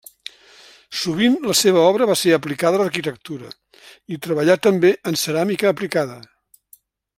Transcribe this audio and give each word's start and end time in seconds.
Sovint 1.01 1.35
la 1.49 1.55
seva 1.59 1.83
obra 1.89 2.07
va 2.13 2.15
ser 2.21 2.33
aplicada 2.37 2.79
a 2.79 2.81
l'arquitectura, 2.83 3.51
i 4.17 4.19
treballà 4.27 4.57
també 4.69 4.93
en 5.13 5.23
ceràmica 5.27 5.71
aplicada. 5.75 6.21